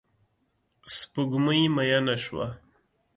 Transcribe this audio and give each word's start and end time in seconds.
سپوږمۍ 0.95 1.63
میینه 1.75 2.15
شوه 2.23 2.47